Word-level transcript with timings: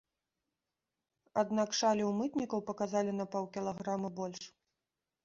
Аднак 1.41 1.77
шалі 1.79 2.03
ў 2.07 2.11
мытнікаў 2.21 2.63
паказалі 2.71 3.11
на 3.19 3.25
паўкілаграма 3.37 4.09
больш. 4.23 4.43